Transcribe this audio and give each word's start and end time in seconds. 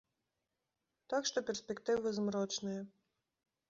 Так 1.15 1.23
што 1.33 1.37
перспектывы 1.51 2.07
змрочныя. 2.19 2.81